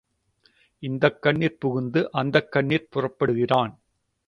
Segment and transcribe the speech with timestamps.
[0.83, 3.73] இந்தக் கண்ணிற் புகுந்து அந்தக் கண்ணிற் புறப்படுகிறான்.